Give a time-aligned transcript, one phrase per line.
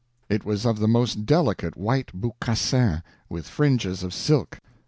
[0.29, 4.59] It was of the most delicate white boucassin, with fringes of silk.